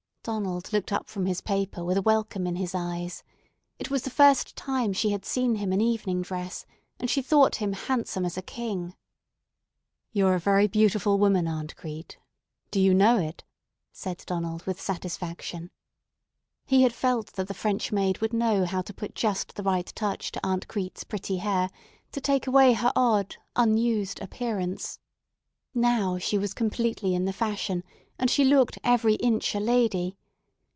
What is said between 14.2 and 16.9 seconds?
Donald with satisfaction. He